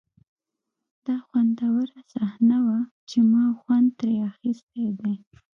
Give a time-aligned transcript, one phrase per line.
[1.05, 5.13] دا خوندوره صحنه وه چې ما خوند ترې اخیستی دی